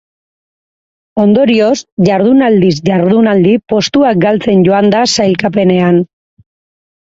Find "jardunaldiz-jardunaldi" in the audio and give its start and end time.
2.09-3.53